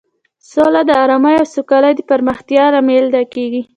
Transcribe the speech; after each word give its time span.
سوله 0.51 0.81
د 0.89 0.91
ارامۍ 1.03 1.35
او 1.39 1.47
سوکالۍ 1.53 1.93
د 1.95 2.01
پراختیا 2.09 2.65
لامل 2.73 3.05
کیږي. 3.33 3.61